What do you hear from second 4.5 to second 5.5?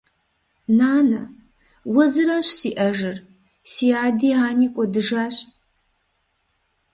кӀуэдыжащ.